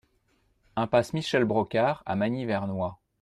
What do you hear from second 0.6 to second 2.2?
Impasse Michel Brocard à